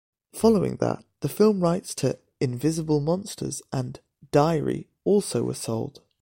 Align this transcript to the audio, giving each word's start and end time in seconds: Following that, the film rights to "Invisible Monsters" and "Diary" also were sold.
Following 0.33 0.77
that, 0.77 1.05
the 1.19 1.29
film 1.29 1.59
rights 1.59 1.93
to 1.93 2.17
"Invisible 2.39 2.99
Monsters" 3.01 3.61
and 3.71 3.99
"Diary" 4.31 4.89
also 5.05 5.43
were 5.43 5.53
sold. 5.53 6.01